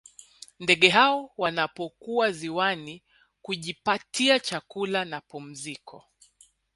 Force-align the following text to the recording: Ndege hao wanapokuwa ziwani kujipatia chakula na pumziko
Ndege 0.59 0.89
hao 0.89 1.31
wanapokuwa 1.37 2.31
ziwani 2.31 3.03
kujipatia 3.41 4.39
chakula 4.39 5.05
na 5.05 5.21
pumziko 5.21 6.05